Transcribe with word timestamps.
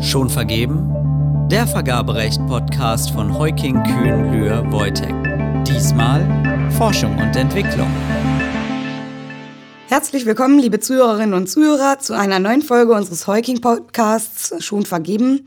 Schon 0.00 0.28
vergeben? 0.28 1.48
Der 1.50 1.66
Vergaberecht-Podcast 1.66 3.12
von 3.12 3.38
Heuking 3.38 3.82
Kühn 3.82 4.32
Lühr 4.32 4.70
Wojtek. 4.70 5.14
Diesmal 5.64 6.70
Forschung 6.72 7.16
und 7.18 7.34
Entwicklung. 7.36 7.88
Herzlich 9.88 10.26
willkommen, 10.26 10.58
liebe 10.58 10.80
Zuhörerinnen 10.80 11.34
und 11.34 11.48
Zuhörer, 11.48 11.98
zu 11.98 12.14
einer 12.14 12.40
neuen 12.40 12.62
Folge 12.62 12.92
unseres 12.92 13.26
Heuking-Podcasts 13.26 14.62
Schon 14.64 14.84
vergeben. 14.84 15.46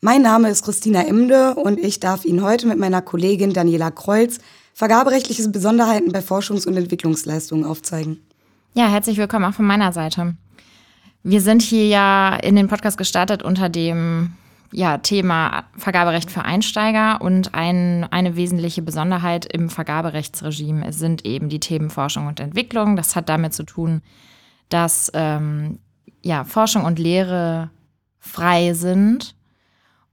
Mein 0.00 0.22
Name 0.22 0.48
ist 0.48 0.64
Christina 0.64 1.06
Emde 1.06 1.54
und 1.56 1.78
ich 1.78 2.00
darf 2.00 2.24
Ihnen 2.24 2.42
heute 2.42 2.66
mit 2.66 2.78
meiner 2.78 3.02
Kollegin 3.02 3.52
Daniela 3.52 3.90
Kreuz 3.90 4.38
vergaberechtliche 4.72 5.48
Besonderheiten 5.48 6.12
bei 6.12 6.20
Forschungs- 6.20 6.66
und 6.66 6.76
Entwicklungsleistungen 6.76 7.64
aufzeigen. 7.64 8.20
Ja, 8.74 8.88
herzlich 8.88 9.16
willkommen 9.18 9.46
auch 9.46 9.54
von 9.54 9.66
meiner 9.66 9.92
Seite. 9.92 10.36
Wir 11.28 11.40
sind 11.40 11.60
hier 11.60 11.88
ja 11.88 12.36
in 12.36 12.54
den 12.54 12.68
Podcast 12.68 12.96
gestartet 12.96 13.42
unter 13.42 13.68
dem 13.68 14.34
ja, 14.70 14.98
Thema 14.98 15.64
Vergaberecht 15.76 16.30
für 16.30 16.44
Einsteiger 16.44 17.20
und 17.20 17.52
ein, 17.52 18.06
eine 18.12 18.36
wesentliche 18.36 18.80
Besonderheit 18.80 19.44
im 19.44 19.68
Vergaberechtsregime 19.68 20.92
sind 20.92 21.26
eben 21.26 21.48
die 21.48 21.58
Themen 21.58 21.90
Forschung 21.90 22.28
und 22.28 22.38
Entwicklung. 22.38 22.94
Das 22.94 23.16
hat 23.16 23.28
damit 23.28 23.54
zu 23.54 23.64
tun, 23.64 24.02
dass 24.68 25.10
ähm, 25.14 25.80
ja, 26.22 26.44
Forschung 26.44 26.84
und 26.84 27.00
Lehre 27.00 27.70
frei 28.20 28.72
sind 28.74 29.34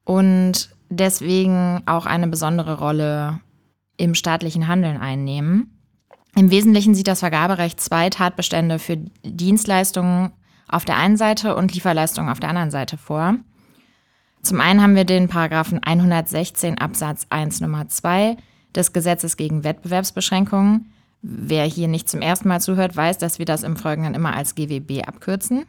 und 0.06 0.76
deswegen 0.90 1.84
auch 1.86 2.08
eine 2.08 2.28
besondere 2.28 2.80
Rolle 2.80 3.40
im 3.98 4.16
staatlichen 4.16 4.68
Handeln 4.68 4.98
einnehmen. 4.98 5.80
Im 6.36 6.50
Wesentlichen 6.50 6.95
sieht 6.95 7.08
das 7.08 7.20
Vergaberecht 7.20 7.80
zwei 7.80 8.09
Tatbestände 8.09 8.80
für 8.80 8.98
Dienstleistungen 9.23 10.32
auf 10.73 10.86
der 10.86 10.98
einen 10.98 11.18
Seite 11.18 11.55
und 11.55 11.73
Lieferleistungen 11.73 12.32
auf 12.32 12.40
der 12.40 12.50
anderen 12.50 12.72
Seite 12.72 12.98
vor. 12.98 13.36
Zum 14.41 14.59
einen 14.59 14.81
haben 14.81 14.95
wir 14.95 15.05
den 15.05 15.30
Paragraphen 15.30 15.81
116 15.81 16.78
Absatz 16.78 17.28
1 17.30 17.61
Nummer 17.61 17.88
2 17.88 18.36
des 18.75 18.92
Gesetzes 18.92 19.38
gegen 19.38 19.64
Wettbewerbsbeschränkungen. 19.64 20.92
Wer 21.22 21.64
hier 21.66 21.88
nicht 21.88 22.09
zum 22.09 22.22
ersten 22.22 22.50
Mal 22.50 22.59
zuhört, 22.59 22.98
weiß, 22.98 23.17
dass 23.17 23.39
wir 23.39 23.45
das 23.45 23.64
im 23.64 23.78
Folgenden 23.78 24.16
immer 24.16 24.36
als 24.36 24.56
GWB 24.56 25.08
abkürzen. 25.08 25.66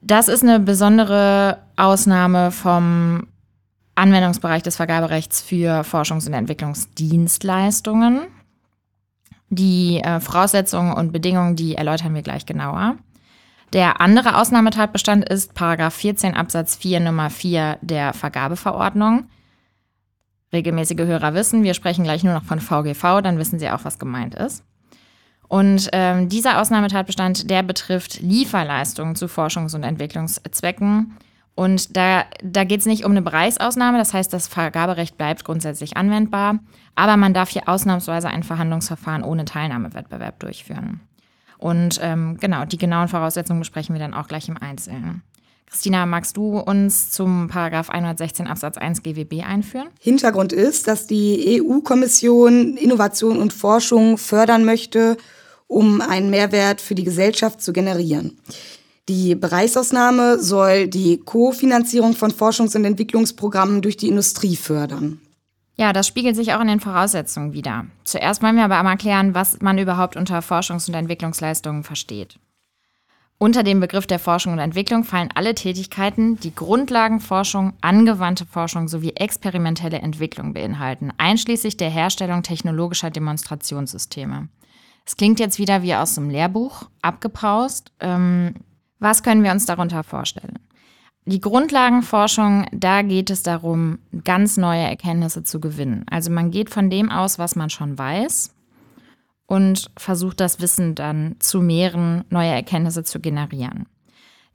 Das 0.00 0.28
ist 0.28 0.44
eine 0.44 0.60
besondere 0.60 1.58
Ausnahme 1.74 2.52
vom 2.52 3.26
Anwendungsbereich 3.96 4.62
des 4.62 4.76
Vergaberechts 4.76 5.40
für 5.40 5.82
Forschungs- 5.82 6.28
und 6.28 6.34
Entwicklungsdienstleistungen. 6.34 8.26
Die 9.48 10.00
äh, 10.00 10.20
Voraussetzungen 10.20 10.92
und 10.92 11.12
Bedingungen, 11.12 11.56
die 11.56 11.74
erläutern 11.74 12.14
wir 12.14 12.22
gleich 12.22 12.46
genauer. 12.46 12.96
Der 13.72 14.00
andere 14.00 14.38
Ausnahmetatbestand 14.38 15.28
ist 15.28 15.54
Paragraph 15.54 15.94
14 15.94 16.34
Absatz 16.34 16.76
4 16.76 17.00
Nummer 17.00 17.30
4 17.30 17.78
der 17.82 18.12
Vergabeverordnung. 18.12 19.28
Regelmäßige 20.52 21.00
Hörer 21.00 21.34
wissen, 21.34 21.64
wir 21.64 21.74
sprechen 21.74 22.04
gleich 22.04 22.22
nur 22.22 22.34
noch 22.34 22.44
von 22.44 22.60
VGV, 22.60 23.20
dann 23.22 23.38
wissen 23.38 23.58
Sie 23.58 23.68
auch, 23.68 23.84
was 23.84 23.98
gemeint 23.98 24.34
ist. 24.34 24.64
Und 25.48 25.88
ähm, 25.92 26.28
dieser 26.28 26.60
Ausnahmetatbestand, 26.60 27.50
der 27.50 27.62
betrifft 27.62 28.20
Lieferleistungen 28.20 29.16
zu 29.16 29.26
Forschungs- 29.26 29.74
und 29.74 29.82
Entwicklungszwecken. 29.82 31.16
Und 31.54 31.96
da, 31.96 32.24
da 32.42 32.64
geht 32.64 32.80
es 32.80 32.86
nicht 32.86 33.04
um 33.04 33.12
eine 33.12 33.22
Bereichsausnahme, 33.22 33.98
das 33.98 34.12
heißt, 34.12 34.32
das 34.32 34.46
Vergaberecht 34.46 35.16
bleibt 35.16 35.44
grundsätzlich 35.44 35.96
anwendbar, 35.96 36.58
aber 36.94 37.16
man 37.16 37.32
darf 37.32 37.48
hier 37.48 37.66
ausnahmsweise 37.66 38.28
ein 38.28 38.42
Verhandlungsverfahren 38.42 39.24
ohne 39.24 39.46
Teilnahmewettbewerb 39.46 40.38
durchführen. 40.38 41.00
Und 41.58 41.98
ähm, 42.02 42.36
genau, 42.40 42.64
die 42.64 42.78
genauen 42.78 43.08
Voraussetzungen 43.08 43.60
besprechen 43.60 43.94
wir 43.94 44.00
dann 44.00 44.14
auch 44.14 44.28
gleich 44.28 44.48
im 44.48 44.56
Einzelnen. 44.56 45.22
Christina, 45.68 46.06
magst 46.06 46.36
du 46.36 46.58
uns 46.58 47.10
zum 47.10 47.48
Paragraph 47.48 47.90
116 47.90 48.46
Absatz 48.46 48.78
1 48.78 49.02
GWB 49.02 49.42
einführen? 49.44 49.88
Hintergrund 50.00 50.52
ist, 50.52 50.86
dass 50.86 51.06
die 51.06 51.60
EU-Kommission 51.60 52.76
Innovation 52.76 53.38
und 53.38 53.52
Forschung 53.52 54.16
fördern 54.16 54.64
möchte, 54.64 55.16
um 55.66 56.00
einen 56.00 56.30
Mehrwert 56.30 56.80
für 56.80 56.94
die 56.94 57.04
Gesellschaft 57.04 57.60
zu 57.60 57.72
generieren. 57.72 58.38
Die 59.08 59.34
Bereichsausnahme 59.34 60.38
soll 60.38 60.88
die 60.88 61.18
Kofinanzierung 61.18 62.14
von 62.14 62.32
Forschungs- 62.32 62.76
und 62.76 62.84
Entwicklungsprogrammen 62.84 63.82
durch 63.82 63.96
die 63.96 64.08
Industrie 64.08 64.56
fördern. 64.56 65.20
Ja, 65.78 65.92
das 65.92 66.06
spiegelt 66.06 66.36
sich 66.36 66.54
auch 66.54 66.60
in 66.60 66.68
den 66.68 66.80
Voraussetzungen 66.80 67.52
wieder. 67.52 67.86
Zuerst 68.04 68.42
wollen 68.42 68.56
wir 68.56 68.64
aber 68.64 68.78
einmal 68.78 68.96
klären, 68.96 69.34
was 69.34 69.60
man 69.60 69.76
überhaupt 69.76 70.16
unter 70.16 70.38
Forschungs- 70.38 70.88
und 70.88 70.94
Entwicklungsleistungen 70.94 71.84
versteht. 71.84 72.38
Unter 73.38 73.62
dem 73.62 73.80
Begriff 73.80 74.06
der 74.06 74.18
Forschung 74.18 74.54
und 74.54 74.58
Entwicklung 74.58 75.04
fallen 75.04 75.28
alle 75.34 75.54
Tätigkeiten, 75.54 76.40
die 76.40 76.54
Grundlagenforschung, 76.54 77.74
angewandte 77.82 78.46
Forschung 78.46 78.88
sowie 78.88 79.10
experimentelle 79.10 79.98
Entwicklung 79.98 80.54
beinhalten, 80.54 81.12
einschließlich 81.18 81.76
der 81.76 81.90
Herstellung 81.90 82.42
technologischer 82.42 83.10
Demonstrationssysteme. 83.10 84.48
Es 85.04 85.18
klingt 85.18 85.38
jetzt 85.38 85.58
wieder 85.58 85.82
wie 85.82 85.94
aus 85.94 86.16
einem 86.16 86.30
Lehrbuch, 86.30 86.88
abgepaust. 87.02 87.92
Ähm, 88.00 88.54
was 88.98 89.22
können 89.22 89.44
wir 89.44 89.52
uns 89.52 89.66
darunter 89.66 90.02
vorstellen? 90.02 90.58
Die 91.28 91.40
Grundlagenforschung, 91.40 92.66
da 92.70 93.02
geht 93.02 93.30
es 93.30 93.42
darum, 93.42 93.98
ganz 94.22 94.56
neue 94.56 94.84
Erkenntnisse 94.84 95.42
zu 95.42 95.60
gewinnen. 95.60 96.06
Also 96.08 96.30
man 96.30 96.52
geht 96.52 96.70
von 96.70 96.88
dem 96.88 97.10
aus, 97.10 97.36
was 97.40 97.56
man 97.56 97.68
schon 97.68 97.98
weiß 97.98 98.54
und 99.46 99.90
versucht 99.96 100.38
das 100.38 100.60
Wissen 100.60 100.94
dann 100.94 101.34
zu 101.40 101.60
mehren, 101.60 102.24
neue 102.30 102.50
Erkenntnisse 102.50 103.02
zu 103.02 103.18
generieren. 103.18 103.86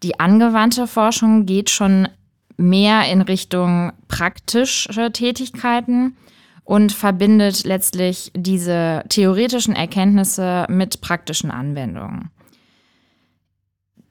Die 0.01 0.19
angewandte 0.21 0.87
Forschung 0.87 1.45
geht 1.45 1.69
schon 1.69 2.07
mehr 2.55 3.11
in 3.11 3.21
Richtung 3.21 3.91
praktische 4.07 5.11
Tätigkeiten 5.11 6.15
und 6.63 6.93
verbindet 6.93 7.65
letztlich 7.65 8.31
diese 8.33 9.03
theoretischen 9.09 9.75
Erkenntnisse 9.75 10.67
mit 10.69 11.01
praktischen 11.01 11.51
Anwendungen. 11.51 12.29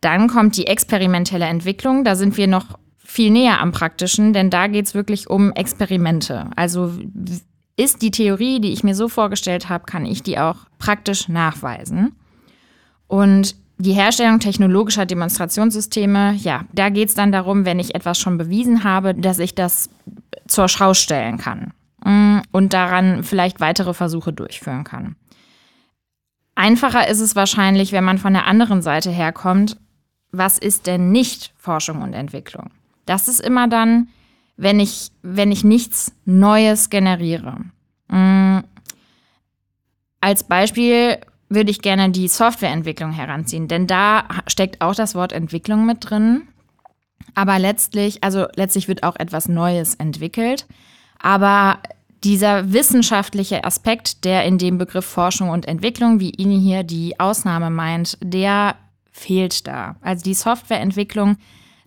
Dann 0.00 0.28
kommt 0.28 0.56
die 0.56 0.66
experimentelle 0.66 1.46
Entwicklung. 1.46 2.04
Da 2.04 2.16
sind 2.16 2.36
wir 2.36 2.46
noch 2.46 2.78
viel 2.98 3.30
näher 3.30 3.60
am 3.60 3.72
Praktischen, 3.72 4.32
denn 4.32 4.50
da 4.50 4.66
geht 4.66 4.86
es 4.86 4.94
wirklich 4.94 5.28
um 5.28 5.52
Experimente. 5.52 6.48
Also 6.56 6.92
ist 7.76 8.02
die 8.02 8.10
Theorie, 8.10 8.60
die 8.60 8.72
ich 8.72 8.84
mir 8.84 8.94
so 8.94 9.08
vorgestellt 9.08 9.68
habe, 9.68 9.84
kann 9.84 10.06
ich 10.06 10.22
die 10.22 10.38
auch 10.38 10.56
praktisch 10.78 11.28
nachweisen. 11.28 12.12
Und 13.08 13.56
die 13.78 13.92
Herstellung 13.92 14.38
technologischer 14.38 15.06
Demonstrationssysteme, 15.06 16.34
ja, 16.34 16.66
da 16.72 16.90
geht 16.90 17.08
es 17.08 17.14
dann 17.14 17.32
darum, 17.32 17.64
wenn 17.64 17.78
ich 17.78 17.94
etwas 17.94 18.18
schon 18.18 18.36
bewiesen 18.36 18.84
habe, 18.84 19.14
dass 19.14 19.38
ich 19.38 19.54
das 19.54 19.88
zur 20.46 20.68
Schau 20.68 20.92
stellen 20.92 21.38
kann 21.38 21.72
mm, 22.04 22.40
und 22.52 22.74
daran 22.74 23.24
vielleicht 23.24 23.60
weitere 23.60 23.94
Versuche 23.94 24.32
durchführen 24.32 24.84
kann. 24.84 25.16
Einfacher 26.54 27.08
ist 27.08 27.20
es 27.20 27.34
wahrscheinlich, 27.34 27.92
wenn 27.92 28.04
man 28.04 28.18
von 28.18 28.34
der 28.34 28.46
anderen 28.46 28.82
Seite 28.82 29.10
herkommt 29.10 29.78
was 30.32 30.58
ist 30.58 30.86
denn 30.86 31.12
nicht 31.12 31.52
Forschung 31.56 32.02
und 32.02 32.14
Entwicklung? 32.14 32.70
Das 33.06 33.28
ist 33.28 33.40
immer 33.40 33.68
dann, 33.68 34.08
wenn 34.56 34.78
ich, 34.78 35.10
wenn 35.22 35.50
ich 35.52 35.64
nichts 35.64 36.12
Neues 36.24 36.90
generiere. 36.90 37.56
Mhm. 38.08 38.64
Als 40.20 40.44
Beispiel 40.44 41.18
würde 41.48 41.70
ich 41.70 41.82
gerne 41.82 42.10
die 42.10 42.28
Softwareentwicklung 42.28 43.12
heranziehen, 43.12 43.68
denn 43.68 43.86
da 43.86 44.24
steckt 44.46 44.80
auch 44.80 44.94
das 44.94 45.14
Wort 45.14 45.32
Entwicklung 45.32 45.86
mit 45.86 46.08
drin. 46.08 46.42
Aber 47.34 47.58
letztlich, 47.58 48.22
also 48.22 48.46
letztlich 48.54 48.86
wird 48.86 49.02
auch 49.02 49.16
etwas 49.16 49.48
Neues 49.48 49.94
entwickelt. 49.94 50.66
Aber 51.18 51.78
dieser 52.22 52.72
wissenschaftliche 52.72 53.64
Aspekt, 53.64 54.24
der 54.24 54.44
in 54.44 54.58
dem 54.58 54.78
Begriff 54.78 55.06
Forschung 55.06 55.48
und 55.50 55.66
Entwicklung, 55.66 56.20
wie 56.20 56.30
Ihnen 56.30 56.60
hier 56.60 56.82
die 56.82 57.18
Ausnahme 57.18 57.70
meint, 57.70 58.18
der 58.22 58.76
fehlt 59.20 59.66
da. 59.66 59.96
Also 60.00 60.24
die 60.24 60.34
Softwareentwicklung, 60.34 61.36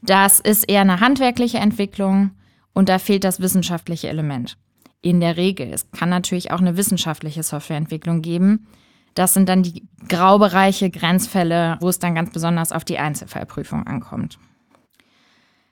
das 0.02 0.40
ist 0.40 0.70
eher 0.70 0.82
eine 0.82 1.00
handwerkliche 1.00 1.58
Entwicklung 1.58 2.32
und 2.74 2.90
da 2.90 3.00
fehlt 3.00 3.24
das 3.24 3.40
wissenschaftliche 3.40 4.10
Element. 4.10 4.58
In 5.02 5.20
der 5.20 5.36
Regel. 5.36 5.74
Es 5.74 5.92
kann 5.92 6.10
natürlich 6.10 6.52
auch 6.52 6.62
eine 6.62 6.78
wissenschaftliche 6.78 7.44
Softwareentwicklung 7.44 8.22
geben. 8.22 8.68
Das 9.16 9.34
sind 9.34 9.50
dann 9.50 9.64
die 9.64 9.84
Graubereiche, 10.08 10.90
Grenzfälle, 10.90 11.78
wo 11.82 11.90
es 11.90 12.00
dann 12.00 12.16
ganz 12.16 12.32
besonders 12.32 12.72
auf 12.72 12.86
die 12.86 13.00
Einzelfallprüfung 13.00 13.86
ankommt. 13.86 14.40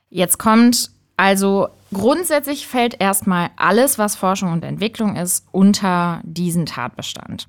Jetzt 0.10 0.38
kommt 0.38 0.92
also 1.22 1.70
grundsätzlich 1.94 2.66
fällt 2.66 3.00
erstmal 3.00 3.52
alles, 3.56 4.00
was 4.00 4.16
Forschung 4.16 4.52
und 4.54 4.66
Entwicklung 4.66 5.18
ist, 5.18 5.46
unter 5.52 6.20
diesen 6.24 6.66
Tatbestand. 6.66 7.48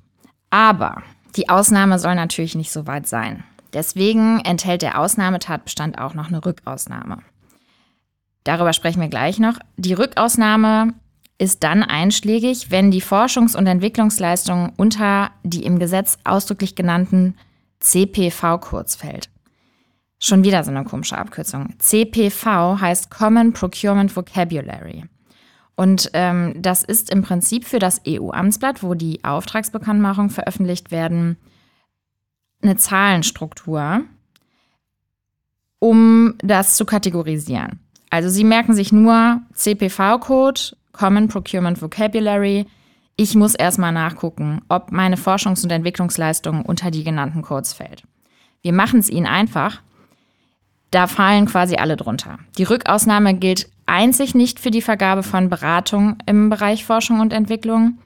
Aber 0.51 1.01
die 1.35 1.49
Ausnahme 1.49 1.97
soll 1.97 2.13
natürlich 2.13 2.53
nicht 2.53 2.71
so 2.71 2.85
weit 2.85 3.07
sein. 3.07 3.43
Deswegen 3.73 4.39
enthält 4.39 4.81
der 4.81 4.99
Ausnahmetatbestand 4.99 5.97
auch 5.97 6.13
noch 6.13 6.27
eine 6.27 6.45
Rückausnahme. 6.45 7.19
Darüber 8.43 8.73
sprechen 8.73 9.01
wir 9.01 9.07
gleich 9.07 9.39
noch. 9.39 9.57
Die 9.77 9.93
Rückausnahme 9.93 10.93
ist 11.37 11.63
dann 11.63 11.83
einschlägig, 11.83 12.71
wenn 12.71 12.91
die 12.91 13.01
Forschungs- 13.01 13.55
und 13.55 13.67
Entwicklungsleistung 13.67 14.73
unter 14.77 15.31
die 15.43 15.63
im 15.63 15.79
Gesetz 15.79 16.17
ausdrücklich 16.23 16.75
genannten 16.75 17.35
CPV 17.79 18.59
kurz 18.59 18.95
fällt. 18.95 19.29
Schon 20.19 20.43
wieder 20.43 20.63
so 20.63 20.71
eine 20.71 20.85
komische 20.85 21.17
Abkürzung. 21.17 21.73
CPV 21.79 22.79
heißt 22.79 23.09
Common 23.09 23.51
Procurement 23.51 24.15
Vocabulary. 24.15 25.03
Und 25.75 26.11
ähm, 26.13 26.53
das 26.55 26.83
ist 26.83 27.09
im 27.09 27.23
Prinzip 27.23 27.65
für 27.65 27.79
das 27.79 28.01
EU-Amtsblatt, 28.07 28.83
wo 28.83 28.93
die 28.93 29.23
Auftragsbekanntmachungen 29.23 30.29
veröffentlicht 30.29 30.91
werden, 30.91 31.37
eine 32.63 32.75
Zahlenstruktur, 32.75 34.01
um 35.79 36.35
das 36.39 36.75
zu 36.77 36.85
kategorisieren. 36.85 37.79
Also 38.09 38.29
Sie 38.29 38.43
merken 38.43 38.73
sich 38.73 38.91
nur 38.91 39.41
CPV-Code, 39.53 40.61
Common 40.91 41.27
Procurement 41.27 41.81
Vocabulary. 41.81 42.67
Ich 43.15 43.35
muss 43.35 43.55
erstmal 43.55 43.91
nachgucken, 43.91 44.61
ob 44.69 44.91
meine 44.91 45.17
Forschungs- 45.17 45.63
und 45.63 45.71
Entwicklungsleistung 45.71 46.63
unter 46.63 46.91
die 46.91 47.03
genannten 47.03 47.41
Codes 47.41 47.73
fällt. 47.73 48.03
Wir 48.61 48.73
machen 48.73 48.99
es 48.99 49.09
Ihnen 49.09 49.25
einfach. 49.25 49.81
Da 50.91 51.07
fallen 51.07 51.47
quasi 51.47 51.75
alle 51.75 51.97
drunter. 51.97 52.37
Die 52.57 52.63
Rückausnahme 52.63 53.33
gilt 53.33 53.67
einzig 53.87 54.35
nicht 54.35 54.59
für 54.59 54.71
die 54.71 54.81
Vergabe 54.81 55.23
von 55.23 55.49
Beratung 55.49 56.17
im 56.27 56.49
Bereich 56.49 56.85
Forschung 56.85 57.19
und 57.19 57.33
Entwicklung, 57.33 57.97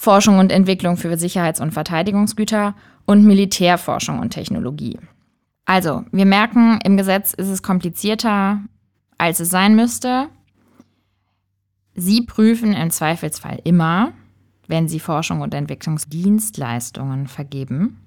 Forschung 0.00 0.38
und 0.38 0.52
Entwicklung 0.52 0.96
für 0.96 1.16
Sicherheits- 1.16 1.60
und 1.60 1.72
Verteidigungsgüter 1.72 2.76
und 3.04 3.24
Militärforschung 3.24 4.20
und 4.20 4.30
Technologie. 4.30 4.96
Also, 5.64 6.04
wir 6.12 6.24
merken, 6.24 6.78
im 6.84 6.96
Gesetz 6.96 7.34
ist 7.34 7.48
es 7.48 7.64
komplizierter, 7.64 8.60
als 9.18 9.40
es 9.40 9.50
sein 9.50 9.74
müsste. 9.74 10.28
Sie 11.96 12.22
prüfen 12.22 12.74
im 12.74 12.92
Zweifelsfall 12.92 13.60
immer, 13.64 14.12
wenn 14.68 14.86
Sie 14.86 15.00
Forschung 15.00 15.40
und 15.40 15.52
Entwicklungsdienstleistungen 15.52 17.26
vergeben, 17.26 17.98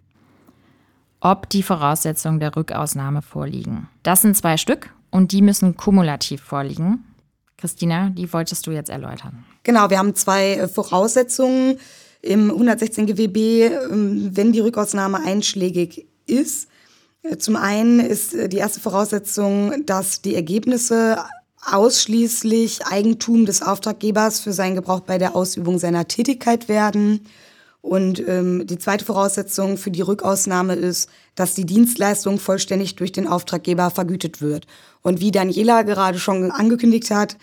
ob 1.19 1.49
die 1.49 1.61
Voraussetzungen 1.61 2.39
der 2.39 2.55
Rückausnahme 2.55 3.21
vorliegen. 3.21 3.89
Das 4.01 4.21
sind 4.21 4.37
zwei 4.37 4.55
Stück 4.55 4.93
und 5.09 5.33
die 5.33 5.41
müssen 5.41 5.75
kumulativ 5.75 6.41
vorliegen. 6.41 7.03
Christina, 7.61 8.09
die 8.09 8.31
wolltest 8.33 8.67
du 8.67 8.71
jetzt 8.71 8.89
erläutern. 8.89 9.45
Genau, 9.63 9.89
wir 9.89 9.99
haben 9.99 10.15
zwei 10.15 10.55
äh, 10.55 10.67
Voraussetzungen 10.67 11.77
im 12.21 12.49
116 12.49 13.05
GWB, 13.05 13.37
ähm, 13.37 14.31
wenn 14.33 14.51
die 14.51 14.59
Rückausnahme 14.59 15.19
einschlägig 15.23 16.07
ist. 16.25 16.67
Äh, 17.23 17.37
zum 17.37 17.55
einen 17.55 17.99
ist 17.99 18.33
äh, 18.33 18.49
die 18.49 18.57
erste 18.57 18.79
Voraussetzung, 18.79 19.85
dass 19.85 20.21
die 20.21 20.35
Ergebnisse 20.35 21.19
ausschließlich 21.63 22.87
Eigentum 22.87 23.45
des 23.45 23.61
Auftraggebers 23.61 24.39
für 24.39 24.51
seinen 24.51 24.75
Gebrauch 24.75 25.01
bei 25.01 25.19
der 25.19 25.35
Ausübung 25.35 25.77
seiner 25.77 26.07
Tätigkeit 26.07 26.67
werden. 26.67 27.21
Und 27.81 28.25
ähm, 28.27 28.67
die 28.67 28.77
zweite 28.77 29.05
Voraussetzung 29.05 29.77
für 29.77 29.89
die 29.89 30.01
Rückausnahme 30.01 30.75
ist, 30.75 31.09
dass 31.35 31.55
die 31.55 31.65
Dienstleistung 31.65 32.37
vollständig 32.37 32.95
durch 32.95 33.11
den 33.11 33.27
Auftraggeber 33.27 33.89
vergütet 33.89 34.39
wird. 34.39 34.67
Und 35.01 35.19
wie 35.19 35.31
Daniela 35.31 35.81
gerade 35.81 36.19
schon 36.19 36.51
angekündigt 36.51 37.09
hat, 37.09 37.37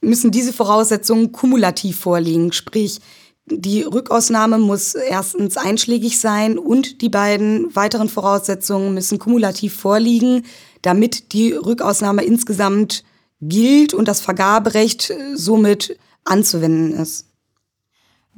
müssen 0.00 0.30
diese 0.30 0.52
Voraussetzungen 0.52 1.32
kumulativ 1.32 1.98
vorliegen. 1.98 2.52
Sprich, 2.52 3.00
die 3.46 3.82
Rückausnahme 3.82 4.58
muss 4.58 4.94
erstens 4.94 5.56
einschlägig 5.56 6.20
sein 6.20 6.56
und 6.56 7.02
die 7.02 7.08
beiden 7.08 7.74
weiteren 7.74 8.08
Voraussetzungen 8.08 8.94
müssen 8.94 9.18
kumulativ 9.18 9.74
vorliegen, 9.74 10.44
damit 10.82 11.32
die 11.32 11.52
Rückausnahme 11.52 12.22
insgesamt 12.22 13.02
gilt 13.40 13.92
und 13.92 14.06
das 14.06 14.20
Vergaberecht 14.20 15.12
somit 15.34 15.98
anzuwenden 16.24 16.92
ist. 16.92 17.29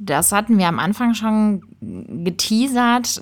Das 0.05 0.31
hatten 0.31 0.57
wir 0.57 0.67
am 0.67 0.79
Anfang 0.79 1.13
schon 1.13 1.63
geteasert. 1.81 3.21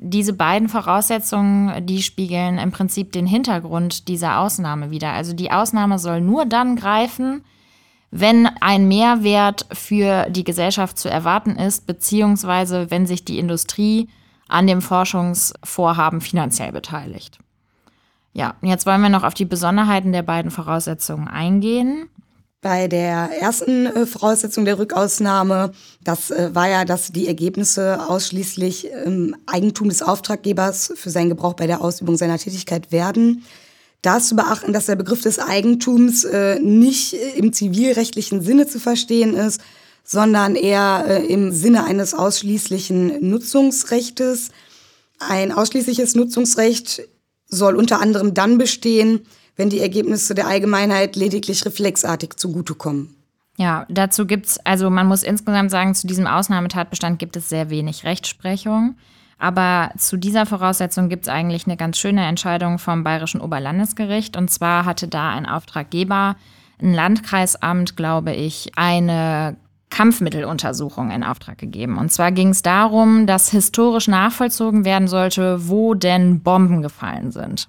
Diese 0.00 0.32
beiden 0.32 0.68
Voraussetzungen, 0.68 1.86
die 1.86 2.02
spiegeln 2.02 2.58
im 2.58 2.70
Prinzip 2.70 3.12
den 3.12 3.26
Hintergrund 3.26 4.06
dieser 4.08 4.38
Ausnahme 4.38 4.90
wieder. 4.90 5.12
Also 5.12 5.32
die 5.32 5.50
Ausnahme 5.50 5.98
soll 5.98 6.20
nur 6.20 6.44
dann 6.44 6.76
greifen, 6.76 7.42
wenn 8.10 8.46
ein 8.60 8.86
Mehrwert 8.86 9.66
für 9.72 10.28
die 10.30 10.44
Gesellschaft 10.44 10.98
zu 10.98 11.10
erwarten 11.10 11.56
ist, 11.56 11.86
beziehungsweise 11.86 12.90
wenn 12.90 13.06
sich 13.06 13.24
die 13.24 13.38
Industrie 13.38 14.08
an 14.46 14.66
dem 14.66 14.82
Forschungsvorhaben 14.82 16.20
finanziell 16.20 16.72
beteiligt. 16.72 17.38
Ja, 18.34 18.54
jetzt 18.62 18.86
wollen 18.86 19.02
wir 19.02 19.08
noch 19.08 19.24
auf 19.24 19.34
die 19.34 19.44
Besonderheiten 19.46 20.12
der 20.12 20.22
beiden 20.22 20.50
Voraussetzungen 20.50 21.28
eingehen. 21.28 22.08
Bei 22.60 22.88
der 22.88 23.30
ersten 23.40 23.86
äh, 23.86 24.04
Voraussetzung 24.04 24.64
der 24.64 24.80
Rückausnahme, 24.80 25.70
das 26.02 26.32
äh, 26.32 26.52
war 26.54 26.68
ja, 26.68 26.84
dass 26.84 27.12
die 27.12 27.28
Ergebnisse 27.28 28.00
ausschließlich 28.08 28.90
im 29.04 29.36
Eigentum 29.46 29.88
des 29.88 30.02
Auftraggebers 30.02 30.92
für 30.96 31.10
seinen 31.10 31.28
Gebrauch 31.28 31.54
bei 31.54 31.68
der 31.68 31.80
Ausübung 31.80 32.16
seiner 32.16 32.36
Tätigkeit 32.36 32.90
werden. 32.90 33.44
Da 34.02 34.16
ist 34.16 34.26
zu 34.26 34.34
beachten, 34.34 34.72
dass 34.72 34.86
der 34.86 34.96
Begriff 34.96 35.20
des 35.20 35.38
Eigentums 35.38 36.24
äh, 36.24 36.58
nicht 36.58 37.14
im 37.36 37.52
zivilrechtlichen 37.52 38.42
Sinne 38.42 38.66
zu 38.66 38.80
verstehen 38.80 39.34
ist, 39.34 39.60
sondern 40.02 40.56
eher 40.56 41.26
im 41.28 41.52
Sinne 41.52 41.84
eines 41.84 42.14
ausschließlichen 42.14 43.28
Nutzungsrechtes. 43.28 44.48
Ein 45.20 45.52
ausschließliches 45.52 46.14
Nutzungsrecht 46.14 47.02
soll 47.46 47.76
unter 47.76 48.00
anderem 48.00 48.32
dann 48.32 48.56
bestehen, 48.56 49.26
wenn 49.58 49.68
die 49.68 49.80
Ergebnisse 49.80 50.34
der 50.34 50.46
Allgemeinheit 50.46 51.16
lediglich 51.16 51.66
reflexartig 51.66 52.36
zugutekommen. 52.36 53.14
Ja, 53.58 53.86
dazu 53.90 54.24
gibt 54.24 54.46
es, 54.46 54.64
also 54.64 54.88
man 54.88 55.08
muss 55.08 55.24
insgesamt 55.24 55.72
sagen, 55.72 55.94
zu 55.94 56.06
diesem 56.06 56.28
Ausnahmetatbestand 56.28 57.18
gibt 57.18 57.36
es 57.36 57.48
sehr 57.48 57.68
wenig 57.68 58.04
Rechtsprechung. 58.04 58.94
Aber 59.36 59.90
zu 59.98 60.16
dieser 60.16 60.46
Voraussetzung 60.46 61.08
gibt 61.08 61.24
es 61.24 61.28
eigentlich 61.28 61.66
eine 61.66 61.76
ganz 61.76 61.98
schöne 61.98 62.24
Entscheidung 62.24 62.78
vom 62.78 63.04
Bayerischen 63.04 63.40
Oberlandesgericht. 63.40 64.36
Und 64.36 64.48
zwar 64.48 64.84
hatte 64.84 65.08
da 65.08 65.30
ein 65.30 65.46
Auftraggeber, 65.46 66.36
ein 66.80 66.94
Landkreisamt, 66.94 67.96
glaube 67.96 68.32
ich, 68.32 68.72
eine 68.76 69.56
Kampfmitteluntersuchung 69.90 71.10
in 71.10 71.24
Auftrag 71.24 71.58
gegeben. 71.58 71.98
Und 71.98 72.12
zwar 72.12 72.30
ging 72.30 72.50
es 72.50 72.62
darum, 72.62 73.26
dass 73.26 73.50
historisch 73.50 74.06
nachvollzogen 74.06 74.84
werden 74.84 75.08
sollte, 75.08 75.68
wo 75.68 75.94
denn 75.94 76.42
Bomben 76.42 76.82
gefallen 76.82 77.32
sind. 77.32 77.68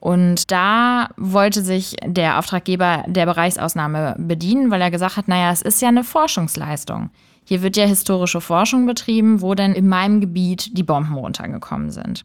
Und 0.00 0.50
da 0.50 1.10
wollte 1.18 1.62
sich 1.62 1.94
der 2.04 2.38
Auftraggeber 2.38 3.04
der 3.06 3.26
Bereichsausnahme 3.26 4.16
bedienen, 4.18 4.70
weil 4.70 4.80
er 4.80 4.90
gesagt 4.90 5.18
hat, 5.18 5.28
naja, 5.28 5.52
es 5.52 5.60
ist 5.60 5.82
ja 5.82 5.88
eine 5.88 6.04
Forschungsleistung. 6.04 7.10
Hier 7.44 7.62
wird 7.62 7.76
ja 7.76 7.84
historische 7.84 8.40
Forschung 8.40 8.86
betrieben, 8.86 9.42
wo 9.42 9.54
denn 9.54 9.74
in 9.74 9.88
meinem 9.88 10.20
Gebiet 10.20 10.76
die 10.76 10.82
Bomben 10.82 11.14
runtergekommen 11.14 11.90
sind. 11.90 12.24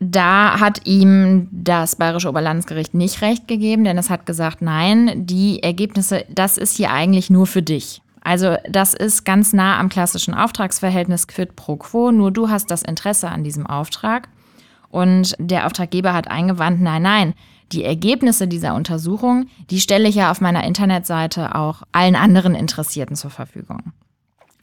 Da 0.00 0.60
hat 0.60 0.86
ihm 0.86 1.48
das 1.50 1.96
Bayerische 1.96 2.28
Oberlandesgericht 2.28 2.92
nicht 2.92 3.22
recht 3.22 3.48
gegeben, 3.48 3.84
denn 3.84 3.96
es 3.96 4.10
hat 4.10 4.26
gesagt, 4.26 4.60
nein, 4.60 5.24
die 5.24 5.62
Ergebnisse, 5.62 6.26
das 6.28 6.58
ist 6.58 6.76
hier 6.76 6.90
eigentlich 6.90 7.30
nur 7.30 7.46
für 7.46 7.62
dich. 7.62 8.02
Also 8.22 8.56
das 8.68 8.92
ist 8.92 9.24
ganz 9.24 9.52
nah 9.52 9.78
am 9.78 9.88
klassischen 9.88 10.34
Auftragsverhältnis 10.34 11.28
quid 11.28 11.56
pro 11.56 11.76
quo, 11.76 12.10
nur 12.10 12.30
du 12.30 12.50
hast 12.50 12.70
das 12.70 12.82
Interesse 12.82 13.28
an 13.28 13.44
diesem 13.44 13.66
Auftrag. 13.66 14.28
Und 14.94 15.34
der 15.40 15.66
Auftraggeber 15.66 16.14
hat 16.14 16.30
eingewandt, 16.30 16.80
nein, 16.80 17.02
nein, 17.02 17.34
die 17.72 17.82
Ergebnisse 17.82 18.46
dieser 18.46 18.76
Untersuchung, 18.76 19.46
die 19.68 19.80
stelle 19.80 20.08
ich 20.08 20.14
ja 20.14 20.30
auf 20.30 20.40
meiner 20.40 20.62
Internetseite 20.62 21.56
auch 21.56 21.82
allen 21.90 22.14
anderen 22.14 22.54
Interessierten 22.54 23.16
zur 23.16 23.30
Verfügung. 23.30 23.92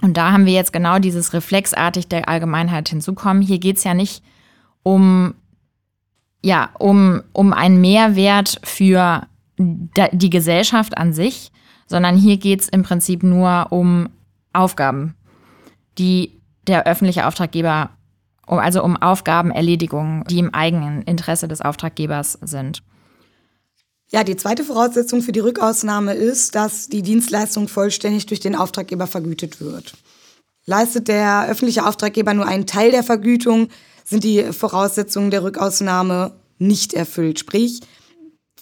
Und 0.02 0.16
da 0.16 0.32
haben 0.32 0.46
wir 0.46 0.54
jetzt 0.54 0.72
genau 0.72 1.00
dieses 1.00 1.34
reflexartig 1.34 2.08
der 2.08 2.30
Allgemeinheit 2.30 2.88
hinzukommen. 2.88 3.42
Hier 3.42 3.60
geht 3.60 3.76
es 3.76 3.84
ja 3.84 3.94
nicht 3.94 4.24
um, 4.84 5.34
ja, 6.42 6.70
um, 6.80 7.24
um 7.34 7.52
einen 7.52 7.82
Mehrwert 7.82 8.62
für 8.64 9.28
die 9.58 10.30
Gesellschaft 10.30 10.98
an 10.98 11.12
sich, 11.12 11.52
sondern 11.88 12.16
hier 12.16 12.38
geht 12.38 12.62
es 12.62 12.70
im 12.70 12.84
Prinzip 12.84 13.22
nur 13.22 13.68
um 13.72 14.08
Aufgaben, 14.54 15.14
die 15.98 16.40
der 16.68 16.88
öffentliche 16.88 17.28
Auftraggeber 17.28 17.90
also 18.60 18.84
um 18.84 18.98
Aufgabenerledigungen, 18.98 20.24
die 20.26 20.40
im 20.40 20.54
eigenen 20.54 21.02
Interesse 21.04 21.48
des 21.48 21.62
Auftraggebers 21.62 22.38
sind. 22.42 22.84
Ja, 24.10 24.26
die 24.26 24.36
zweite 24.36 24.66
Voraussetzung 24.66 25.22
für 25.22 25.32
die 25.32 25.40
Rückausnahme 25.40 26.14
ist, 26.14 26.54
dass 26.56 26.90
die 26.90 27.02
Dienstleistung 27.02 27.70
vollständig 27.70 28.26
durch 28.26 28.42
den 28.42 28.56
Auftraggeber 28.56 29.08
vergütet 29.08 29.62
wird. 29.62 29.94
Leistet 30.66 31.08
der 31.08 31.48
öffentliche 31.48 31.86
Auftraggeber 31.86 32.34
nur 32.34 32.46
einen 32.46 32.68
Teil 32.68 32.92
der 32.92 33.04
Vergütung, 33.04 33.70
sind 34.04 34.24
die 34.26 34.44
Voraussetzungen 34.52 35.32
der 35.32 35.44
Rückausnahme 35.44 36.34
nicht 36.58 36.94
erfüllt. 36.94 37.40
Sprich, 37.40 37.80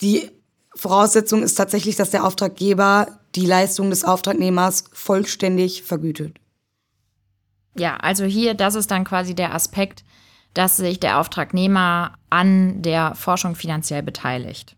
die 0.01 0.29
Voraussetzung 0.75 1.41
ist 1.41 1.55
tatsächlich, 1.55 1.95
dass 1.95 2.11
der 2.11 2.25
Auftraggeber 2.25 3.19
die 3.35 3.45
Leistung 3.45 3.89
des 3.89 4.03
Auftragnehmers 4.03 4.85
vollständig 4.93 5.83
vergütet. 5.83 6.37
Ja, 7.75 7.97
also 7.97 8.25
hier, 8.25 8.53
das 8.53 8.75
ist 8.75 8.91
dann 8.91 9.03
quasi 9.03 9.35
der 9.35 9.53
Aspekt, 9.53 10.03
dass 10.53 10.77
sich 10.77 10.99
der 10.99 11.19
Auftragnehmer 11.19 12.13
an 12.29 12.81
der 12.81 13.15
Forschung 13.15 13.55
finanziell 13.55 14.03
beteiligt. 14.03 14.75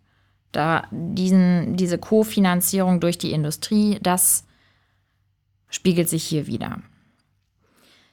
Da 0.52 0.84
diesen, 0.92 1.78
diese 1.78 1.98
Kofinanzierung 1.98 3.00
durch 3.00 3.18
die 3.18 3.32
Industrie, 3.32 3.98
das 4.02 4.46
spiegelt 5.70 6.10
sich 6.10 6.24
hier 6.24 6.48
wieder. 6.48 6.80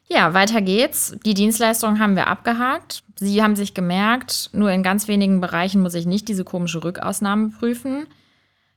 Ja, 0.06 0.32
weiter 0.32 0.62
geht's. 0.62 1.16
Die 1.26 1.34
Dienstleistungen 1.34 1.98
haben 1.98 2.16
wir 2.16 2.28
abgehakt. 2.28 3.02
Sie 3.16 3.42
haben 3.42 3.56
sich 3.56 3.74
gemerkt, 3.74 4.48
nur 4.52 4.70
in 4.70 4.82
ganz 4.82 5.06
wenigen 5.06 5.40
Bereichen 5.40 5.82
muss 5.82 5.94
ich 5.94 6.06
nicht 6.06 6.28
diese 6.28 6.44
komische 6.44 6.82
Rückausnahme 6.82 7.50
prüfen. 7.50 8.06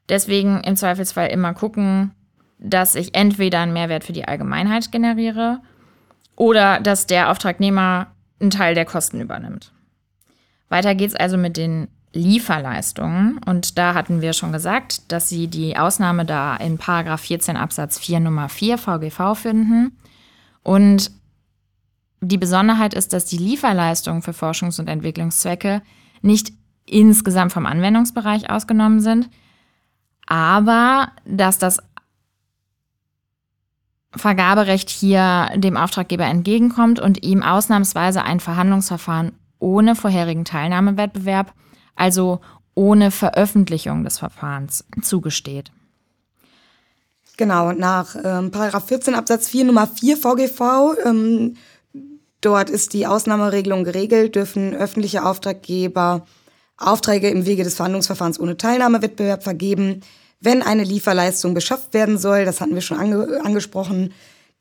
Deswegen 0.09 0.61
im 0.61 0.75
Zweifelsfall 0.75 1.29
immer 1.29 1.53
gucken, 1.53 2.11
dass 2.57 2.95
ich 2.95 3.15
entweder 3.15 3.59
einen 3.59 3.71
Mehrwert 3.71 4.03
für 4.03 4.13
die 4.13 4.27
Allgemeinheit 4.27 4.91
generiere 4.91 5.61
oder 6.35 6.79
dass 6.79 7.07
der 7.07 7.29
Auftragnehmer 7.29 8.07
einen 8.39 8.51
Teil 8.51 8.75
der 8.75 8.85
Kosten 8.85 9.21
übernimmt. 9.21 9.71
Weiter 10.69 10.95
geht's 10.95 11.15
also 11.15 11.37
mit 11.37 11.57
den 11.57 11.87
Lieferleistungen. 12.13 13.39
Und 13.45 13.77
da 13.77 13.93
hatten 13.93 14.21
wir 14.21 14.33
schon 14.33 14.51
gesagt, 14.51 15.11
dass 15.11 15.29
Sie 15.29 15.47
die 15.47 15.77
Ausnahme 15.77 16.25
da 16.25 16.55
in 16.57 16.77
Paragraph 16.77 17.21
14 17.21 17.57
Absatz 17.57 17.99
4 17.99 18.19
Nummer 18.19 18.49
4 18.49 18.77
VGV 18.77 19.35
finden. 19.35 19.97
Und 20.63 21.11
die 22.21 22.37
Besonderheit 22.37 22.93
ist, 22.93 23.13
dass 23.13 23.25
die 23.25 23.37
Lieferleistungen 23.37 24.21
für 24.21 24.31
Forschungs- 24.31 24.79
und 24.79 24.87
Entwicklungszwecke 24.87 25.81
nicht 26.21 26.53
insgesamt 26.85 27.51
vom 27.51 27.65
Anwendungsbereich 27.65 28.49
ausgenommen 28.49 28.99
sind, 28.99 29.29
aber 30.27 31.11
dass 31.25 31.57
das 31.57 31.79
Vergaberecht 34.15 34.89
hier 34.89 35.49
dem 35.55 35.77
Auftraggeber 35.77 36.25
entgegenkommt 36.25 36.99
und 36.99 37.23
ihm 37.23 37.43
ausnahmsweise 37.43 38.23
ein 38.23 38.39
Verhandlungsverfahren 38.39 39.33
ohne 39.59 39.95
vorherigen 39.95 40.43
Teilnahmewettbewerb, 40.43 41.53
also 41.95 42.41
ohne 42.75 43.11
Veröffentlichung 43.11 44.03
des 44.03 44.19
Verfahrens, 44.19 44.85
zugesteht. 45.01 45.71
Genau, 47.37 47.71
nach 47.71 48.15
ähm, 48.23 48.51
14 48.51 49.15
Absatz 49.15 49.47
4 49.47 49.65
Nummer 49.65 49.87
4 49.87 50.17
VGV, 50.17 50.95
ähm, 51.05 51.55
dort 52.41 52.69
ist 52.69 52.93
die 52.93 53.07
Ausnahmeregelung 53.07 53.83
geregelt, 53.83 54.35
dürfen 54.35 54.75
öffentliche 54.75 55.25
Auftraggeber 55.25 56.25
Aufträge 56.77 57.29
im 57.29 57.45
Wege 57.45 57.63
des 57.63 57.75
Verhandlungsverfahrens 57.75 58.39
ohne 58.39 58.57
Teilnahmewettbewerb 58.57 59.43
vergeben, 59.43 60.01
wenn 60.41 60.63
eine 60.63 60.83
Lieferleistung 60.83 61.53
beschafft 61.53 61.93
werden 61.93 62.17
soll, 62.17 62.45
das 62.45 62.59
hatten 62.59 62.73
wir 62.73 62.81
schon 62.81 62.97
ange 62.97 63.41
angesprochen, 63.43 64.13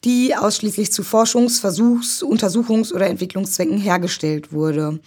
die 0.05 0.35
ausschließlich 0.35 0.93
zu 0.93 1.03
Forschungs-, 1.03 1.61
Versuchs-, 1.61 2.23
Untersuchungs- 2.23 2.93
oder 2.93 3.07
Entwicklungszwecken 3.07 3.79
hergestellt 3.79 4.53
wurde. 4.53 5.01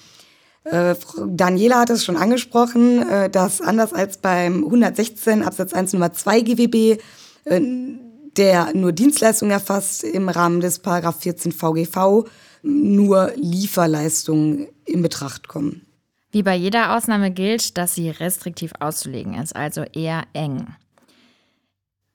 Äh, 0.66 0.96
Daniela 1.28 1.80
hat 1.80 1.90
es 1.90 2.06
schon 2.06 2.18
angesprochen, 2.18 3.08
äh, 3.08 3.30
dass 3.30 3.62
anders 3.62 3.94
als 3.94 4.18
beim 4.18 4.64
116 4.64 5.44
Absatz 5.44 5.74
1 5.74 5.94
Nummer 5.94 6.14
2 6.14 6.42
GWB, 6.42 7.00
äh, 7.46 7.62
der 8.38 8.74
nur 8.74 8.94
Dienstleistungen 8.94 9.52
erfasst, 9.52 10.04
im 10.04 10.30
Rahmen 10.30 10.60
des 10.60 10.80
Paragraph 10.80 11.20
14 11.20 11.52
VGV 11.52 12.26
nur 12.64 13.32
Lieferleistungen 13.36 14.68
in 14.86 15.02
Betracht 15.02 15.48
kommen. 15.48 15.86
Wie 16.34 16.44
bei 16.44 16.56
jeder 16.56 16.98
Ausnahme 16.98 17.30
gilt, 17.30 17.78
dass 17.78 17.94
sie 17.94 18.10
restriktiv 18.10 18.74
auszulegen 18.80 19.36
ist, 19.36 19.56
also 19.56 19.84
eher 19.84 20.24
eng. 20.34 20.74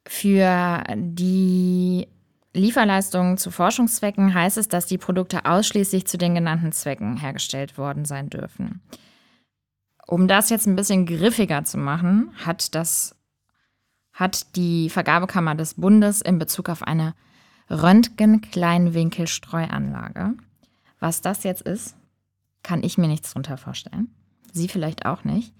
Für 0.08 0.82
die 0.96 2.08
Lieferleistungen 2.52 3.38
zu 3.38 3.52
Forschungszwecken 3.52 4.34
heißt 4.34 4.58
es, 4.58 4.66
dass 4.66 4.86
die 4.86 4.98
Produkte 4.98 5.44
ausschließlich 5.44 6.08
zu 6.08 6.18
den 6.18 6.34
genannten 6.34 6.72
Zwecken 6.72 7.16
hergestellt 7.16 7.78
worden 7.78 8.04
sein 8.04 8.28
dürfen. 8.28 8.80
Um 10.04 10.26
das 10.26 10.50
jetzt 10.50 10.66
ein 10.66 10.74
bisschen 10.74 11.06
griffiger 11.06 11.62
zu 11.62 11.78
machen, 11.78 12.32
hat, 12.44 12.74
das, 12.74 13.14
hat 14.12 14.56
die 14.56 14.90
Vergabekammer 14.90 15.54
des 15.54 15.74
Bundes 15.74 16.22
in 16.22 16.40
Bezug 16.40 16.70
auf 16.70 16.82
eine 16.82 17.14
Röntgen-Kleinwinkelstreuanlage, 17.70 20.34
was 20.98 21.20
das 21.20 21.44
jetzt 21.44 21.62
ist, 21.62 21.94
kann 22.62 22.82
ich 22.82 22.98
mir 22.98 23.08
nichts 23.08 23.32
drunter 23.32 23.56
vorstellen. 23.56 24.08
Sie 24.52 24.68
vielleicht 24.68 25.06
auch 25.06 25.24
nicht. 25.24 25.52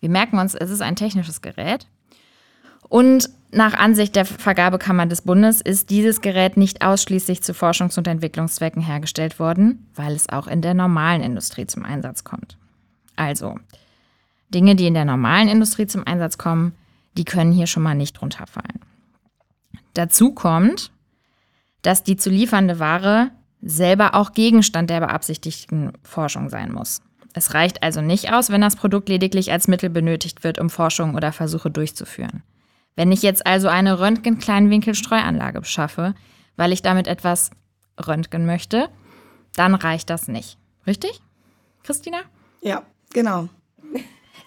Wir 0.00 0.08
merken 0.08 0.38
uns, 0.38 0.54
es 0.54 0.70
ist 0.70 0.82
ein 0.82 0.96
technisches 0.96 1.42
Gerät. 1.42 1.86
Und 2.88 3.28
nach 3.50 3.74
Ansicht 3.74 4.14
der 4.14 4.24
Vergabekammer 4.24 5.06
des 5.06 5.22
Bundes 5.22 5.60
ist 5.60 5.90
dieses 5.90 6.20
Gerät 6.20 6.56
nicht 6.56 6.84
ausschließlich 6.84 7.42
zu 7.42 7.52
Forschungs- 7.52 7.98
und 7.98 8.06
Entwicklungszwecken 8.06 8.82
hergestellt 8.82 9.38
worden, 9.38 9.88
weil 9.94 10.12
es 10.12 10.28
auch 10.28 10.46
in 10.46 10.62
der 10.62 10.74
normalen 10.74 11.22
Industrie 11.22 11.66
zum 11.66 11.84
Einsatz 11.84 12.22
kommt. 12.22 12.56
Also, 13.16 13.58
Dinge, 14.52 14.76
die 14.76 14.86
in 14.86 14.94
der 14.94 15.04
normalen 15.04 15.48
Industrie 15.48 15.86
zum 15.86 16.06
Einsatz 16.06 16.38
kommen, 16.38 16.74
die 17.16 17.24
können 17.24 17.52
hier 17.52 17.66
schon 17.66 17.82
mal 17.82 17.94
nicht 17.94 18.20
runterfallen. 18.20 18.80
Dazu 19.94 20.32
kommt, 20.32 20.92
dass 21.82 22.02
die 22.02 22.16
zu 22.16 22.30
liefernde 22.30 22.78
Ware 22.78 23.30
selber 23.62 24.14
auch 24.14 24.32
Gegenstand 24.32 24.90
der 24.90 25.00
beabsichtigten 25.00 25.92
Forschung 26.02 26.48
sein 26.48 26.72
muss. 26.72 27.00
Es 27.32 27.52
reicht 27.52 27.82
also 27.82 28.00
nicht 28.00 28.32
aus, 28.32 28.50
wenn 28.50 28.62
das 28.62 28.76
Produkt 28.76 29.08
lediglich 29.08 29.52
als 29.52 29.68
Mittel 29.68 29.90
benötigt 29.90 30.42
wird, 30.42 30.58
um 30.58 30.70
Forschung 30.70 31.14
oder 31.14 31.32
Versuche 31.32 31.70
durchzuführen. 31.70 32.42
Wenn 32.94 33.12
ich 33.12 33.22
jetzt 33.22 33.46
also 33.46 33.68
eine 33.68 34.00
Röntgen-Kleinwinkelstreuanlage 34.00 35.60
beschaffe, 35.60 36.14
weil 36.56 36.72
ich 36.72 36.80
damit 36.80 37.06
etwas 37.06 37.50
röntgen 38.06 38.46
möchte, 38.46 38.88
dann 39.54 39.74
reicht 39.74 40.08
das 40.08 40.28
nicht. 40.28 40.56
Richtig? 40.86 41.20
Christina? 41.82 42.18
Ja, 42.62 42.82
genau. 43.12 43.48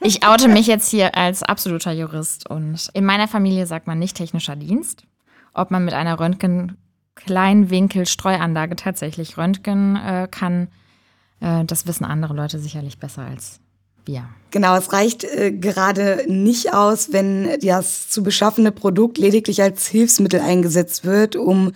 Ich 0.02 0.26
oute 0.26 0.48
mich 0.48 0.66
jetzt 0.66 0.90
hier 0.90 1.16
als 1.16 1.44
absoluter 1.44 1.92
Jurist 1.92 2.50
und 2.50 2.90
in 2.94 3.06
meiner 3.06 3.28
Familie 3.28 3.66
sagt 3.66 3.86
man 3.86 4.00
nicht 4.00 4.16
technischer 4.16 4.56
Dienst. 4.56 5.04
Ob 5.54 5.72
man 5.72 5.84
mit 5.84 5.94
einer 5.94 6.20
Röntgen 6.20 6.78
Kleinwinkelstreuanlage 7.20 8.76
tatsächlich 8.76 9.38
röntgen 9.38 9.96
äh, 9.96 10.28
kann, 10.30 10.70
äh, 11.42 11.66
das 11.66 11.86
wissen 11.86 12.06
andere 12.06 12.34
Leute 12.34 12.60
sicherlich 12.60 12.98
besser 12.98 13.24
als 13.24 13.60
wir. 14.06 14.30
Genau, 14.52 14.76
es 14.76 14.94
reicht 14.94 15.24
äh, 15.24 15.52
gerade 15.52 16.24
nicht 16.28 16.74
aus, 16.74 17.12
wenn 17.12 17.60
das 17.62 18.10
zu 18.10 18.24
beschaffende 18.24 18.72
Produkt 18.72 19.18
lediglich 19.18 19.62
als 19.62 19.88
Hilfsmittel 19.88 20.40
eingesetzt 20.40 21.06
wird, 21.06 21.36
um 21.36 21.74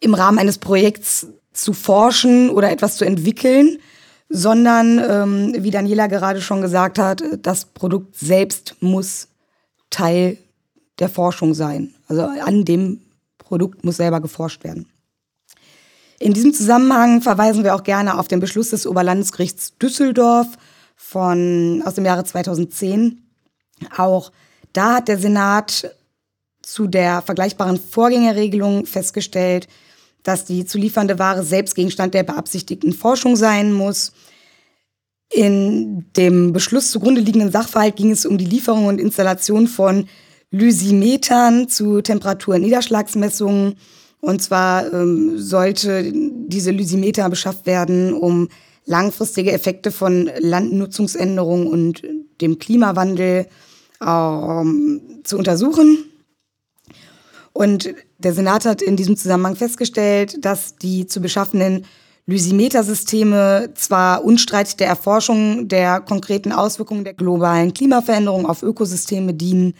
im 0.00 0.14
Rahmen 0.14 0.38
eines 0.38 0.58
Projekts 0.58 1.28
zu 1.52 1.74
forschen 1.74 2.50
oder 2.50 2.70
etwas 2.72 2.96
zu 2.96 3.04
entwickeln, 3.04 3.78
sondern, 4.28 4.98
ähm, 4.98 5.54
wie 5.62 5.70
Daniela 5.70 6.06
gerade 6.06 6.40
schon 6.40 6.62
gesagt 6.62 6.98
hat, 6.98 7.22
das 7.42 7.66
Produkt 7.66 8.16
selbst 8.16 8.76
muss 8.80 9.28
Teil 9.90 10.38
der 10.98 11.10
Forschung 11.10 11.52
sein. 11.52 11.94
Also 12.08 12.22
an 12.22 12.64
dem 12.64 13.00
Produkt 13.52 13.84
muss 13.84 13.98
selber 13.98 14.22
geforscht 14.22 14.64
werden. 14.64 14.86
In 16.18 16.32
diesem 16.32 16.54
Zusammenhang 16.54 17.20
verweisen 17.20 17.64
wir 17.64 17.74
auch 17.74 17.82
gerne 17.82 18.18
auf 18.18 18.26
den 18.26 18.40
Beschluss 18.40 18.70
des 18.70 18.86
Oberlandesgerichts 18.86 19.76
Düsseldorf 19.76 20.46
von, 20.96 21.82
aus 21.84 21.92
dem 21.92 22.06
Jahre 22.06 22.24
2010. 22.24 23.20
Auch 23.94 24.32
da 24.72 24.94
hat 24.94 25.08
der 25.08 25.18
Senat 25.18 25.94
zu 26.62 26.86
der 26.86 27.20
vergleichbaren 27.20 27.78
Vorgängerregelung 27.78 28.86
festgestellt, 28.86 29.68
dass 30.22 30.46
die 30.46 30.64
zu 30.64 30.78
liefernde 30.78 31.18
Ware 31.18 31.42
selbst 31.42 31.74
Gegenstand 31.74 32.14
der 32.14 32.22
beabsichtigten 32.22 32.94
Forschung 32.94 33.36
sein 33.36 33.74
muss. 33.74 34.14
In 35.30 36.10
dem 36.16 36.54
Beschluss 36.54 36.90
zugrunde 36.90 37.20
liegenden 37.20 37.52
Sachverhalt 37.52 37.96
ging 37.96 38.12
es 38.12 38.24
um 38.24 38.38
die 38.38 38.46
Lieferung 38.46 38.86
und 38.86 38.98
Installation 38.98 39.66
von 39.66 40.08
Lysimetern 40.52 41.68
zu 41.68 42.00
Temperatur- 42.02 42.54
und 42.54 42.60
Niederschlagsmessungen. 42.60 43.74
Und 44.20 44.40
zwar 44.40 44.92
ähm, 44.92 45.38
sollte 45.38 46.12
diese 46.14 46.70
Lysimeter 46.70 47.28
beschafft 47.28 47.66
werden, 47.66 48.14
um 48.14 48.48
langfristige 48.84 49.52
Effekte 49.52 49.90
von 49.90 50.30
Landnutzungsänderungen 50.38 51.66
und 51.66 52.02
dem 52.40 52.58
Klimawandel 52.58 53.46
ähm, 54.00 55.00
zu 55.24 55.38
untersuchen. 55.38 56.04
Und 57.52 57.94
der 58.18 58.32
Senat 58.32 58.64
hat 58.64 58.82
in 58.82 58.96
diesem 58.96 59.16
Zusammenhang 59.16 59.56
festgestellt, 59.56 60.44
dass 60.44 60.76
die 60.76 61.06
zu 61.06 61.20
beschaffenden 61.20 61.84
Lysimetersysteme 62.26 63.70
zwar 63.74 64.24
unstreitig 64.24 64.76
der 64.76 64.86
Erforschung 64.86 65.68
der 65.68 66.00
konkreten 66.00 66.52
Auswirkungen 66.52 67.04
der 67.04 67.14
globalen 67.14 67.74
Klimaveränderung 67.74 68.46
auf 68.46 68.62
Ökosysteme 68.62 69.34
dienen, 69.34 69.74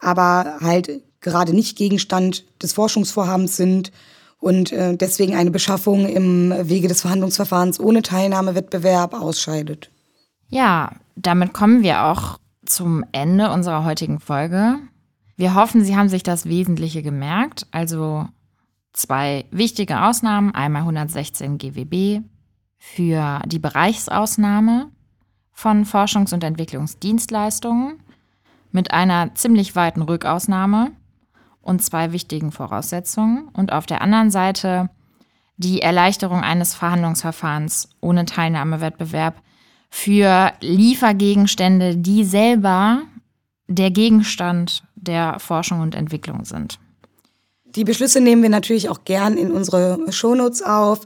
aber 0.00 0.58
halt 0.60 1.02
gerade 1.20 1.54
nicht 1.54 1.76
Gegenstand 1.76 2.44
des 2.62 2.72
Forschungsvorhabens 2.74 3.56
sind 3.56 3.92
und 4.38 4.72
äh, 4.72 4.96
deswegen 4.96 5.34
eine 5.34 5.50
Beschaffung 5.50 6.06
im 6.06 6.52
Wege 6.68 6.86
des 6.86 7.00
Verhandlungsverfahrens 7.00 7.80
ohne 7.80 8.02
Teilnahmewettbewerb 8.02 9.14
ausscheidet. 9.14 9.90
Ja, 10.48 10.92
damit 11.16 11.54
kommen 11.54 11.82
wir 11.82 12.04
auch 12.04 12.38
zum 12.66 13.04
Ende 13.12 13.50
unserer 13.50 13.84
heutigen 13.84 14.20
Folge. 14.20 14.76
Wir 15.36 15.54
hoffen, 15.54 15.84
Sie 15.84 15.96
haben 15.96 16.08
sich 16.08 16.22
das 16.22 16.46
Wesentliche 16.46 17.02
gemerkt, 17.02 17.66
also 17.70 18.28
zwei 18.92 19.46
wichtige 19.50 20.02
Ausnahmen, 20.02 20.54
einmal 20.54 20.82
116 20.82 21.58
GWB 21.58 22.22
für 22.78 23.40
die 23.46 23.58
Bereichsausnahme 23.58 24.90
von 25.52 25.84
Forschungs- 25.84 26.34
und 26.34 26.44
Entwicklungsdienstleistungen 26.44 28.03
mit 28.74 28.90
einer 28.90 29.34
ziemlich 29.36 29.76
weiten 29.76 30.02
Rückausnahme 30.02 30.90
und 31.62 31.80
zwei 31.80 32.10
wichtigen 32.10 32.50
Voraussetzungen. 32.50 33.48
Und 33.52 33.72
auf 33.72 33.86
der 33.86 34.02
anderen 34.02 34.32
Seite 34.32 34.90
die 35.56 35.80
Erleichterung 35.80 36.40
eines 36.40 36.74
Verhandlungsverfahrens 36.74 37.90
ohne 38.00 38.24
Teilnahmewettbewerb 38.24 39.40
für 39.90 40.52
Liefergegenstände, 40.60 41.96
die 41.96 42.24
selber 42.24 43.02
der 43.68 43.92
Gegenstand 43.92 44.82
der 44.96 45.38
Forschung 45.38 45.80
und 45.80 45.94
Entwicklung 45.94 46.44
sind. 46.44 46.80
Die 47.64 47.84
Beschlüsse 47.84 48.20
nehmen 48.20 48.42
wir 48.42 48.50
natürlich 48.50 48.88
auch 48.88 49.04
gern 49.04 49.36
in 49.36 49.52
unsere 49.52 50.00
Shownotes 50.10 50.62
auf. 50.62 51.02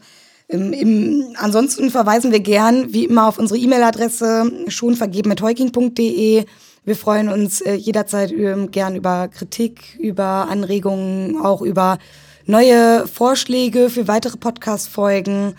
Im, 0.48 0.72
im, 0.72 1.36
ansonsten 1.36 1.90
verweisen 1.90 2.32
wir 2.32 2.40
gern, 2.40 2.94
wie 2.94 3.04
immer, 3.04 3.28
auf 3.28 3.38
unsere 3.38 3.60
E-Mail-Adresse 3.60 4.50
schonvergeben.heuking.de. 4.68 6.46
Wir 6.88 6.96
freuen 6.96 7.28
uns 7.28 7.60
äh, 7.60 7.74
jederzeit 7.74 8.32
äh, 8.32 8.66
gern 8.68 8.96
über 8.96 9.28
Kritik, 9.28 9.98
über 10.00 10.48
Anregungen, 10.48 11.36
auch 11.38 11.60
über 11.60 11.98
neue 12.46 13.06
Vorschläge 13.06 13.90
für 13.90 14.08
weitere 14.08 14.38
Podcast-Folgen. 14.38 15.54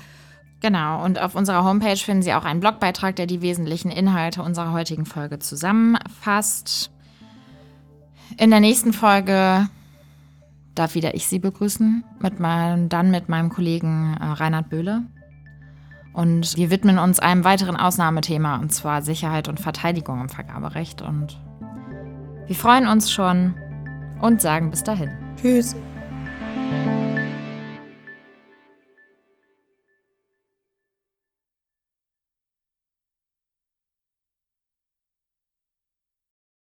Genau, 0.59 1.05
und 1.05 1.21
auf 1.21 1.35
unserer 1.35 1.63
Homepage 1.63 1.97
finden 1.97 2.23
Sie 2.23 2.33
auch 2.33 2.45
einen 2.45 2.61
Blogbeitrag, 2.61 3.15
der 3.15 3.27
die 3.27 3.43
wesentlichen 3.43 3.91
Inhalte 3.91 4.41
unserer 4.41 4.71
heutigen 4.71 5.05
Folge 5.05 5.37
zusammenfasst. 5.37 6.89
In 8.39 8.49
der 8.49 8.59
nächsten 8.59 8.91
Folge 8.91 9.69
darf 10.73 10.95
wieder 10.95 11.13
ich 11.13 11.27
Sie 11.27 11.37
begrüßen, 11.37 12.03
mit 12.19 12.39
meinem, 12.39 12.89
dann 12.89 13.11
mit 13.11 13.29
meinem 13.29 13.49
Kollegen 13.49 14.17
äh, 14.19 14.25
Reinhard 14.25 14.71
Böhle. 14.71 15.03
Und 16.13 16.57
wir 16.57 16.71
widmen 16.71 16.97
uns 16.97 17.19
einem 17.19 17.43
weiteren 17.43 17.75
Ausnahmethema, 17.75 18.57
und 18.57 18.73
zwar 18.73 19.01
Sicherheit 19.01 19.47
und 19.47 19.59
Verteidigung 19.59 20.21
im 20.21 20.29
Vergaberecht. 20.29 21.01
Und 21.01 21.39
wir 22.47 22.55
freuen 22.55 22.87
uns 22.87 23.11
schon 23.11 23.55
und 24.21 24.41
sagen 24.41 24.71
bis 24.71 24.83
dahin. 24.83 25.11
Tschüss. 25.39 25.75